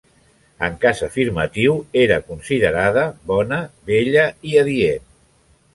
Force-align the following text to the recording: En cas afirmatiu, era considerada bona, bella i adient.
En 0.67 0.77
cas 0.85 1.01
afirmatiu, 1.07 1.75
era 2.05 2.17
considerada 2.31 3.05
bona, 3.35 3.61
bella 3.93 4.29
i 4.53 4.59
adient. 4.65 5.11